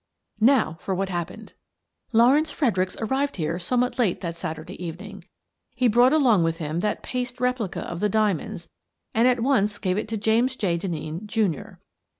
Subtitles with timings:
[0.39, 1.53] "Now for what happened:
[2.11, 5.25] Lawrence Fred ericks arrived here somewhat late that Saturday evening.
[5.75, 8.67] He bro u ght along with him that paste replica of the diamonds
[9.13, 10.75] and at once gave it to James J.
[10.79, 11.73] Deimeen, Jr.